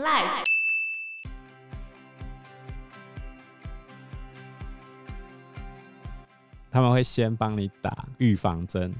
[0.00, 0.44] Life。
[6.70, 8.94] 他们会先帮你打预防针，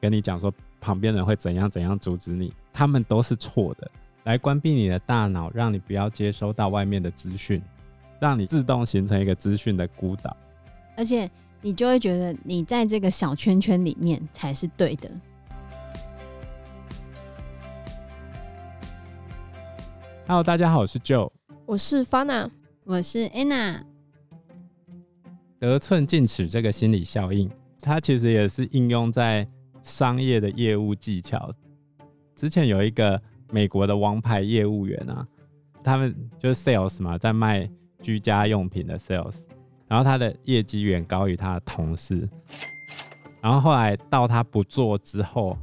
[0.00, 3.90] 跟你讲说旁边人会怎样怎样阻止你，他们都是错的，
[4.22, 7.60] 来关闭你的大脑，让你不要接收到外面的资讯，
[8.20, 10.36] 让你自动形成一个资讯的孤岛，
[10.96, 11.28] 而且
[11.60, 15.10] 你就会觉得你在这个小圈圈里面才是对的。
[20.24, 21.30] Hello，大家好，我是 Joe，
[21.66, 22.48] 我是 Fana，
[22.84, 23.82] 我是 Anna。
[25.58, 29.46] 得寸进尺这个心理效应，它其实也是应用在
[29.82, 31.52] 商业的业务技巧。
[32.36, 35.26] 之前有一个美国的王牌业务员啊，
[35.82, 37.68] 他们就是 sales 嘛，在卖
[38.00, 39.40] 居家用品的 sales，
[39.88, 42.28] 然后他的业绩远高于他的同事。
[43.40, 45.58] 然后后来到他不做之后，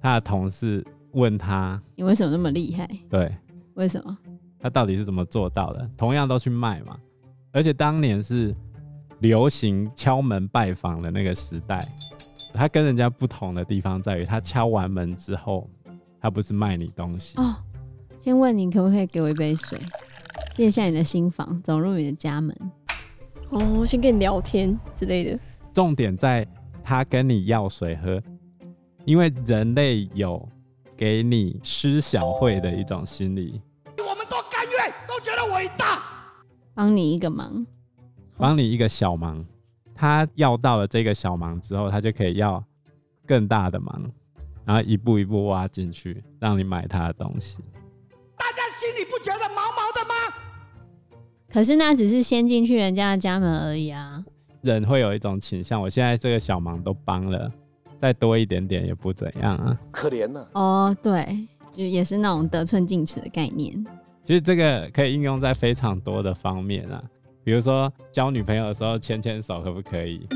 [0.00, 0.82] 他的同事
[1.12, 3.30] 问他：“你为什么那么厉害？”对，
[3.78, 4.18] 为什么？
[4.60, 5.90] 他到底是怎么做到的？
[5.96, 6.96] 同样都去卖嘛，
[7.50, 8.54] 而且当年是。
[9.20, 11.80] 流行敲门拜访的那个时代，
[12.54, 15.68] 他跟人家不同的地方在于，他敲完门之后，
[16.20, 17.56] 他不是卖你东西哦。
[18.20, 19.76] 先问你可不可以给我一杯水，
[20.52, 22.56] 卸下你的心房，走入你的家门。
[23.48, 25.40] 哦，先跟你聊天之类的。
[25.74, 26.46] 重点在
[26.80, 28.22] 他跟你要水喝，
[29.04, 30.48] 因为人类有
[30.96, 33.60] 给你施小惠的一种心理。
[35.54, 36.02] 伟大，
[36.74, 37.66] 帮你一个忙。
[38.36, 39.44] 帮你一个小忙，
[39.94, 42.62] 他要到了这个小忙之后，他就可以要
[43.26, 44.10] 更大的忙，
[44.64, 47.58] 然后一步一步挖进去，让你买他的东西。
[48.36, 50.36] 大家心里不觉得毛毛的吗？
[51.50, 54.24] 可是那只是先进去人家的家门而已啊。
[54.60, 57.50] 人会有一种倾向，我现在这个小忙都帮了，
[58.00, 59.76] 再多一点点也不怎样啊。
[59.90, 60.46] 可怜呢。
[60.52, 63.84] 哦，对，就也是那种得寸进尺的概念。
[64.28, 67.02] 其实这个可以应用在非常多的方面啊。
[67.42, 70.28] 比如说交女朋友的时候牵牵手可不可以？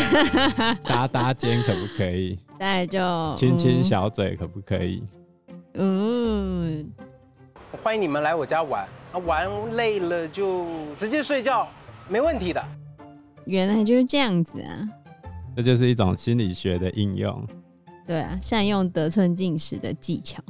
[0.84, 2.38] 搭搭肩可不可以？
[2.58, 5.02] 再来就亲亲小嘴可不可以？
[5.76, 6.92] 嗯，
[7.82, 8.86] 欢迎你们来我家玩，
[9.24, 10.66] 玩累了就
[10.98, 11.66] 直接睡觉，
[12.10, 12.62] 没问题的。
[13.46, 14.86] 原来就是这样子啊！
[15.56, 17.42] 这就是一种心理学的应用。
[18.06, 20.42] 对啊，善用得寸进尺的技巧。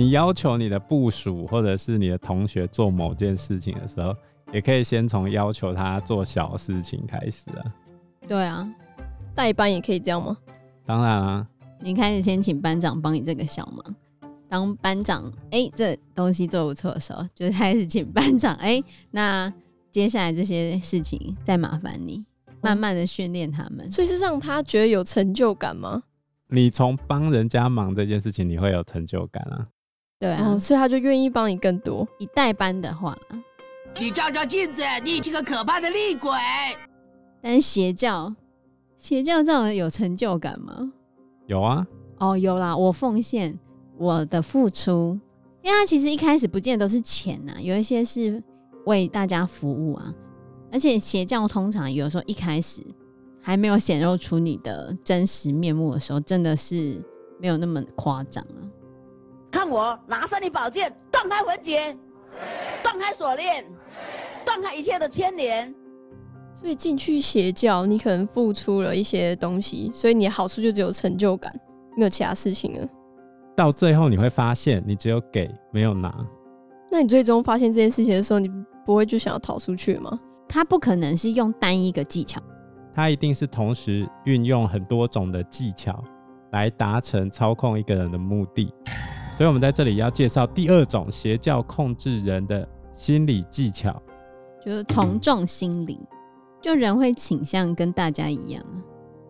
[0.00, 4.16] 你要求你的部属或者是你的同学做某件事情的时候。
[4.52, 7.62] 也可以先从要求他做小事情开始啊。
[8.26, 8.68] 对啊，
[9.32, 10.36] 代班也可以这样吗？
[10.84, 11.46] 当然啊。
[11.78, 13.94] 你开始先请班长帮你这个小忙，
[14.48, 19.52] 当班长哎、欸，这东西做不错的时候，就开始请班长哎、欸，那
[19.92, 22.24] 接下来这些事情再麻烦你，
[22.60, 23.88] 慢慢的训练他们。
[23.88, 26.02] 所以是让他觉得有成就感吗？
[26.48, 29.68] 你从帮人家忙这件事情，你会有成就感啊。
[30.20, 32.06] 对啊，哦、所以他就愿意帮你更多。
[32.18, 33.16] 以代班的话。
[33.98, 36.30] 你照照镜子，你这个可怕的厉鬼。
[37.40, 38.32] 但是邪教，
[38.98, 40.92] 邪教这种有成就感吗？
[41.46, 41.86] 有啊。
[42.18, 42.76] 哦，有啦。
[42.76, 43.58] 我奉献
[43.96, 45.18] 我的付出，
[45.62, 48.42] 因为他其实一开始不见得都是钱呐，有一些是
[48.84, 50.14] 为大家服务啊。
[50.70, 52.80] 而且邪教通常有时候一开始
[53.40, 57.02] 还没有显露出你的真实面目的时候，真的是
[57.40, 58.60] 没有那么夸张啊。
[59.50, 61.96] 看我拿上你宝剑，断开魂结，
[62.82, 63.64] 断开锁链。
[64.42, 65.72] 断开一切的牵连，
[66.54, 71.54] 所以进去邪教，你可能付出了一些东西，所以你的好处就只有成就感，
[71.94, 72.88] 没有其他事情了。
[73.54, 76.12] 到最后你会发现，你只有给没有拿。
[76.90, 78.50] 那你最终发现这件事情的时候，你
[78.84, 80.18] 不会就想要逃出去吗？
[80.48, 82.40] 他不可能是用单一个技巧，
[82.94, 86.02] 他一定是同时运用很多种的技巧
[86.52, 88.72] 来达成操控一个人的目的。
[89.40, 93.90] 所以，我们在这里要介绍第二种邪教控制人的心理技巧。
[94.62, 95.98] 就是从众心理，
[96.60, 98.62] 就人会倾向跟大家一样，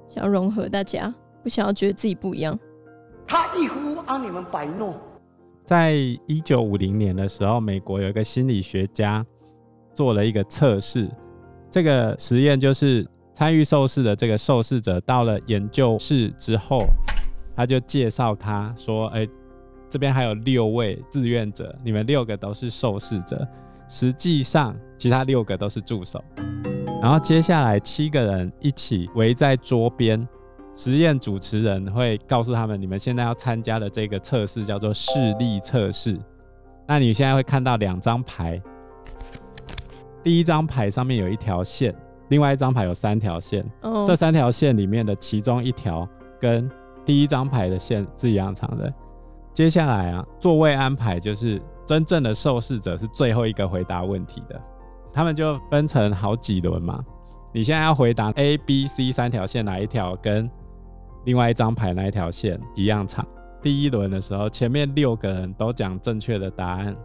[0.08, 2.58] 想要融合大家，不想要觉得自己不一样。
[3.24, 4.96] 他一呼让你们摆弄。
[5.64, 5.92] 在
[6.26, 9.24] 一九五零年的时候，美国有一个心理学家
[9.94, 11.08] 做了一个测试。
[11.70, 16.80] 这个实验就是参与受试的这个受试者到了研究室之后，
[17.54, 19.24] 他就介绍他说：“哎，
[19.90, 23.46] 这边还有六位志愿者，你们六个都是受试者。”
[23.92, 26.22] 实际上，其他六个都是助手。
[27.02, 30.28] 然后接下来七个人一起围在桌边，
[30.76, 35.10] 实验主持人会告诉他们：你们现在要参加的这个测试叫做视
[35.40, 36.16] 力测试。
[36.86, 38.62] 那你现在会看到两张牌，
[40.22, 41.92] 第一张牌上面有一条线，
[42.28, 43.64] 另外一张牌有三条线。
[43.80, 44.06] Oh.
[44.06, 46.08] 这三条线里面的其中一条
[46.38, 46.70] 跟
[47.04, 48.92] 第一张牌的线是一样长的。
[49.52, 54.60] 接下来啊，座位安排就是真正的受试者是最后一个回答问题的，
[55.12, 57.04] 他们就分成好几轮嘛。
[57.52, 60.48] 你现在要回答 A、B、C 三条线哪一条跟
[61.24, 63.26] 另外一张牌那一条线一样长？
[63.60, 66.96] 第一轮的时候，前面六个人都讲正确的答案，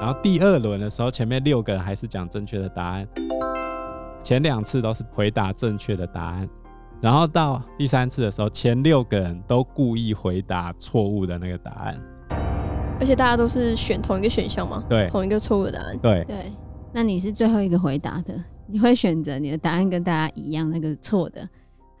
[0.00, 3.08] 然后第二轮的时候，前面六个人还是讲正确的答案，
[4.22, 6.48] 前两次都是回答正确的答案，
[7.00, 12.00] 然后到第三次的时候，前六个人都故意回答错误的那个答案，
[13.00, 14.84] 而且大家都是选同一个选项吗？
[14.88, 15.98] 对，同一个错误的答案。
[15.98, 16.52] 对对，
[16.92, 18.34] 那你是最后一个回答的。
[18.66, 21.48] 你会选择你的答案跟大家一样那个错的，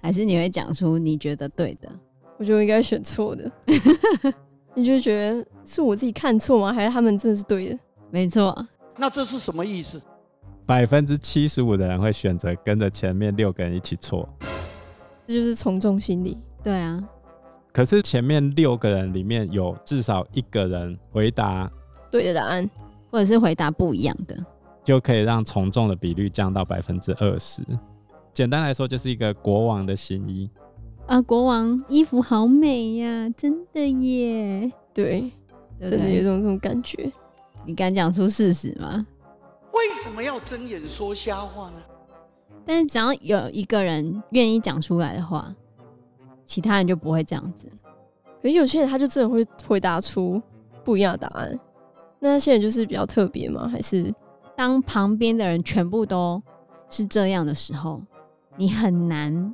[0.02, 1.90] 还是你会讲出你觉得对的？
[2.38, 3.50] 我觉得我应该选错的。
[4.74, 6.72] 你就觉得是我自己看错吗？
[6.72, 7.78] 还是他们真的是对的？
[8.10, 8.54] 没错。
[8.98, 10.00] 那这是什么意思？
[10.66, 14.28] 百分之七十五的人会选择跟着前面六个人一起错，
[15.30, 16.36] 这就是从众心理。
[16.60, 17.00] 对啊。
[17.72, 21.70] 可是前面六个人里面有至少一个人回答
[22.10, 22.68] 对的答案，
[23.12, 24.36] 或者是回答不一样的。
[24.82, 27.62] 就可以让从众的比率降到百分之二十。
[28.32, 30.50] 简单来说，就是一个国王的新衣
[31.06, 31.22] 啊！
[31.22, 34.72] 国王衣服好美呀，真的耶！
[34.92, 35.30] 对，
[35.78, 37.12] 真的有种这种感觉。
[37.64, 39.06] 你敢讲出事实吗？
[39.72, 41.76] 为什么要睁眼说瞎话呢？
[42.70, 45.52] 但是只要有一个人愿意讲出来的话，
[46.44, 47.68] 其他人就不会这样子。
[48.40, 50.40] 可有些人他就真的会回答出
[50.84, 51.58] 不一样的答案。
[52.20, 53.66] 那些人就是比较特别吗？
[53.66, 54.14] 还是？
[54.56, 56.40] 当旁边的人全部都
[56.88, 58.00] 是这样的时候，
[58.56, 59.52] 你很难，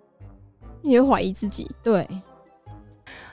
[0.82, 1.70] 你会怀疑自己。
[1.82, 2.06] 对，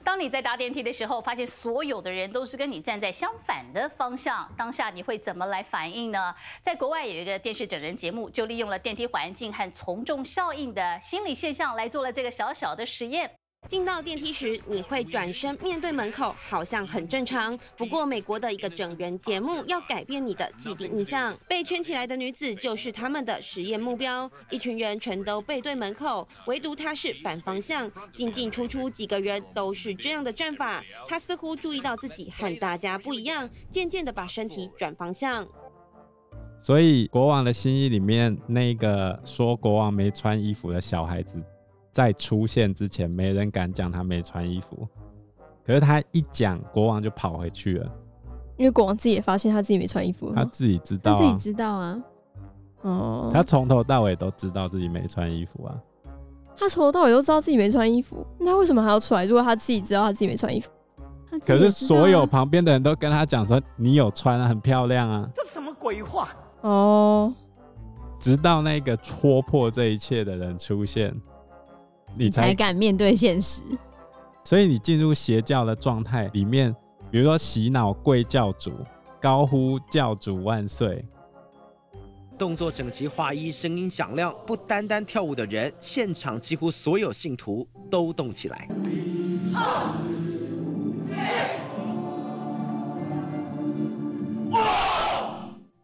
[0.03, 6.35] 当你在搭电梯的时候，发现所有的人都是跟你站在相反的方向，当下你会怎么来反应呢？
[6.61, 13.31] 在国外有一个电视整人节目，就利用了电梯环境和从众效应的心理现象来做了这个小小的实验。
[13.67, 17.57] 进到电梯时，你会转身面对门口，好像很正常。
[17.75, 21.35] 不过，美国的一个整人节目要改变你的既定印象。
[21.47, 24.29] 被圈起来的女子就是他们的实验目标。
[24.51, 30.83] 一群人全都背对门口，唯独她是反方向，进进出出几个人都是这样的站法。
[31.07, 35.47] 她似乎注意到自己和大家不一样，渐渐的把身体转方向。
[36.59, 41.41] 所以，国王的新衣里面那个说国王没穿衣服的小孩子。
[41.93, 44.87] 在出现之前，没人敢讲他没穿衣服。
[45.63, 47.89] 可是他一讲，国王就跑回去了，
[48.57, 50.33] 因为国王自己也发现他自己没穿衣服。
[50.35, 52.03] 他自己知道、啊，他自己知道啊。
[52.81, 55.79] 哦，他从头到尾都知道自己没穿衣服啊。
[56.57, 59.23] 他从头到尾都知道自己没穿衣服，那他为什么还要出来？
[59.25, 60.71] 如果他自己知道他自己没穿衣服，
[61.29, 66.29] 啊、可是所有旁边的人都跟他讲说：“你有穿啊，很漂亮啊。”这什么鬼话？
[66.61, 67.33] 哦，
[68.19, 71.15] 直到那个戳破这一切的人出现。
[72.15, 73.61] 你才，才敢面对现实，
[74.43, 76.75] 所以你进入邪教的状态里面，
[77.09, 78.71] 比如说洗脑跪教主，
[79.19, 81.05] 高呼教主万岁，
[82.37, 88.67] 动作整齐划一，声音响亮，不单单跳舞的人，现场几乎所有信徒都动起来。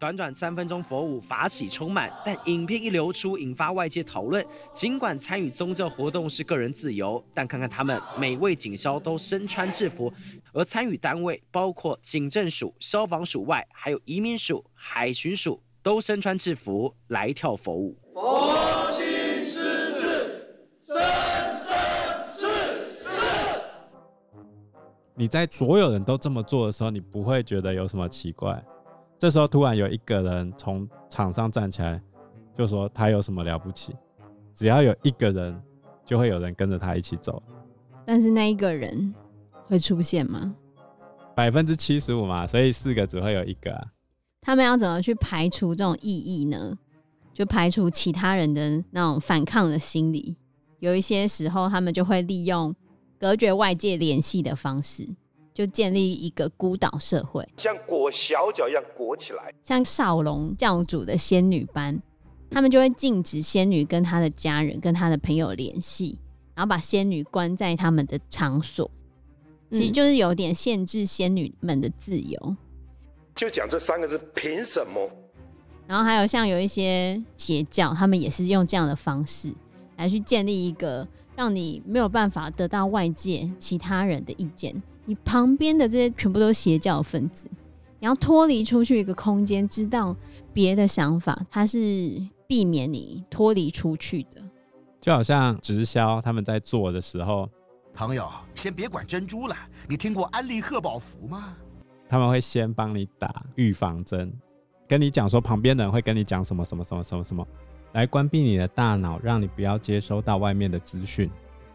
[0.10, 4.44] 短短三分钟佛舞法喜充满，但影片一流出，引发外界讨论。
[4.74, 10.12] 尽管参与宗教活动是个人自由，但看看他们，每位警消都身穿制服，
[10.52, 17.96] 而参与单位包括警政署、消防署外，还有移民署、海巡署，都身穿制服来跳佛舞。
[18.16, 20.98] 佛心施治，生
[21.68, 21.78] 生
[22.36, 22.48] 世
[22.88, 23.06] 世。
[25.14, 28.60] 你在所有人都这么做的时候，你不会觉得有什么奇怪。
[29.20, 32.02] 这时候突然有一个人从场上站起来，
[32.58, 33.94] 就说他有什么了不起？
[34.54, 35.62] 只要有一个人，
[36.06, 37.44] 就会有人跟着他一起走。
[38.06, 39.14] 但是那一个人
[39.68, 40.56] 会出现吗？
[41.36, 43.88] 百分之七十五嘛，所以四个只会有一个啊。
[44.40, 46.78] 他们要怎么去排除这种异议呢？
[47.34, 50.38] 就排除其他人的那种反抗的心理。
[50.80, 52.74] 有一些时候，他们就会利用
[53.20, 55.06] 隔绝外界联系的方式。
[55.54, 59.54] 就建立一个孤岛社会，像裹小脚一样裹起来。
[59.64, 62.02] 像少龙教主的仙女般，
[62.50, 66.18] 他们就会禁止仙女跟她的家人、跟她的朋友联系，
[66.56, 68.90] 然后把仙女关在他们的场所，
[69.70, 72.56] 其实就是有点限制仙女们的自由。
[73.36, 75.10] 就讲这三个字，凭什么？
[75.88, 79.54] 然后还有像有一些邪教，他们也是用这样的方式
[79.98, 84.82] 来去建立一个让你没有办法得到外界其他人的意见。
[85.06, 87.50] 你旁边的这些全部都是邪教分子，
[88.00, 90.16] 你要脱离出去一个空间，知道
[90.54, 91.78] 别的想法，它是
[92.48, 94.42] 避免你脱离出去的。
[95.02, 97.50] 就好像直销他们在做的时候，
[97.94, 99.56] 朋友，先别管珍珠了，
[99.88, 101.56] 你听过安利贺宝福吗？
[102.08, 104.32] 他们会先帮你打预防针，
[104.88, 107.48] 跟你讲说旁边的人会跟你讲什么什么什么什么什么，
[107.94, 111.30] 来关闭你的大脑，让你不要接收到外面的资讯，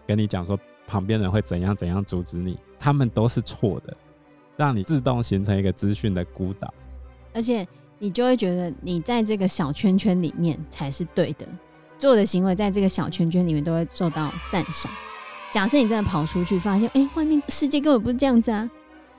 [0.07, 3.97] 跟你讲说旁边人会怎样怎样阻止你，他们都是错的，
[4.59, 6.71] 让你自动形成一个资讯的孤岛，
[7.33, 7.67] 而且
[7.99, 11.47] 你就会觉得你在这个小圈圈里面才是对的，
[11.99, 14.93] 做的行为在这个小圈圈里面都会受到赞赏。
[15.51, 18.71] 假设你真的跑出去，发现哎、欸，外面世界根本不是这样子啊。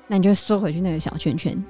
[0.05, 1.65] 那你就会缩回去那个小圈圈，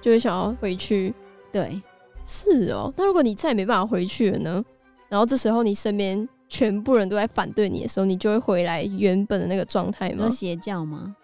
[0.00, 1.12] 就会想要回去。
[1.50, 1.82] 对，
[2.24, 2.94] 是哦。
[2.96, 4.64] 那如果你再也没办法回去了呢？
[5.08, 10.28] 然后这时候你身边全部人都在反对你的时候，你就会回来原本的那个状态吗？
[10.28, 11.16] 邪教吗？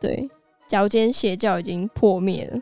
[0.00, 0.28] 对。
[0.66, 2.60] 假如今天邪教已经破灭了，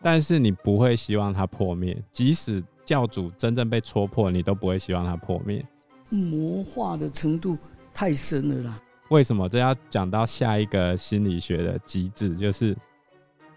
[0.00, 5.64] 但是你不会希望它破灭，即使教主真正被戳破，你都不会希望它破灭。
[6.08, 7.58] 魔化的程度
[7.92, 8.82] 太深了啦。
[9.10, 9.46] 为什么？
[9.48, 12.74] 这要讲到下一个心理学的机制，就是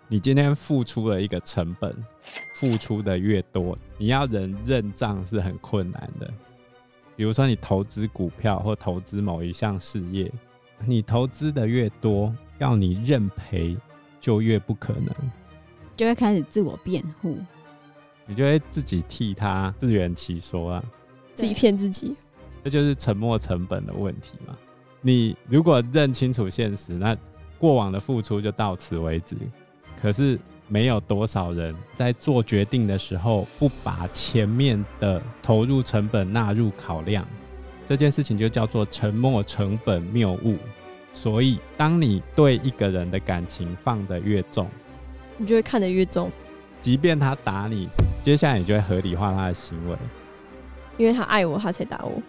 [0.09, 1.95] 你今天付出了一个成本，
[2.55, 6.29] 付出的越多，你要人认账是很困难的。
[7.15, 10.29] 比如说，你投资股票或投资某一项事业，
[10.85, 13.75] 你投资的越多，要你认赔
[14.21, 15.13] 就越不可能，
[15.97, 17.37] 就会开始自我辩护，
[18.25, 20.83] 你就会自己替他自圆其说啊，
[21.33, 22.15] 自己骗自己，
[22.63, 24.55] 这就是沉没成本的问题嘛。
[25.01, 27.15] 你如果认清楚现实，那
[27.59, 29.35] 过往的付出就到此为止。
[30.01, 37.27] 可是没有多少人在做决定的时候不把前面的投入成本纳入考量，
[37.85, 40.57] 这件事情就叫做沉没成本谬误。
[41.15, 44.69] 所以，当你对一个人的感情放得越重，
[45.37, 46.29] 你就会看得越重。
[46.81, 47.87] 即便他打你，
[48.21, 49.97] 接下来你就会合理化他的行为，
[50.97, 52.21] 因为他爱我，他才打我，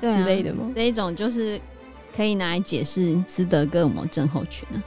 [0.00, 0.72] 对啊，之类的吗？
[0.74, 1.60] 这一种就是。
[2.12, 4.82] 可以拿来解释斯德哥尔摩症候群啊！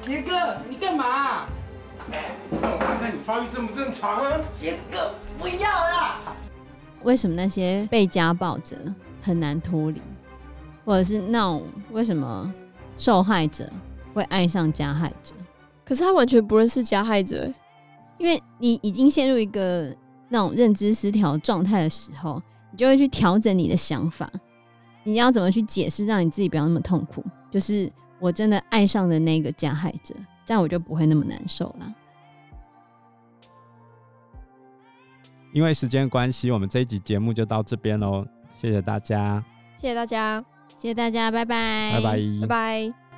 [0.00, 0.32] 杰哥，
[0.68, 1.46] 你干嘛？
[2.10, 4.32] 哎，让我看看你发育正不正常啊！
[4.52, 6.18] 杰哥，不要啦！
[7.04, 8.76] 为什么那些被家暴者
[9.22, 10.02] 很难脱离，
[10.84, 12.52] 或者是那种为什么
[12.96, 13.70] 受害者
[14.14, 15.34] 会爱上加害者？
[15.84, 17.52] 可是他完全不认识加害者，
[18.18, 19.94] 因为你已经陷入一个
[20.28, 24.30] 那种认知失调状态的时候，你就会去调整你的想法。
[25.02, 27.24] 你要怎么去解释，让你自己不要那么痛苦？
[27.50, 31.94] 就是我真的爱上的那个加害者，这样我就不会那么难受了。
[35.52, 38.24] 因为时间关系，我们这一集节目就到这边喽。
[38.56, 39.42] 谢谢大家，
[39.78, 40.44] 谢谢大家，
[40.78, 43.09] 谢谢大家，拜拜，拜拜，拜拜。